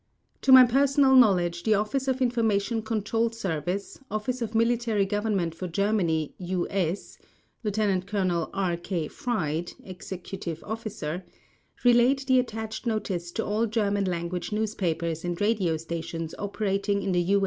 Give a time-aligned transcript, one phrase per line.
[0.41, 5.67] To my personal knowledge the Office of Information Control Service, Office of Military Government for
[5.67, 7.19] Germany (U.S.),
[7.63, 8.07] (Lt.
[8.07, 8.49] Col.
[8.51, 8.77] R.
[8.77, 9.07] K.
[9.07, 11.23] Fried, Executive Officer),
[11.83, 17.21] relayed the attached notice to all German language newspapers and radio stations operating in the
[17.21, 17.39] U.